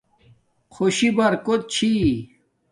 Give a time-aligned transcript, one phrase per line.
[0.73, 1.91] خوشی برکوت چھی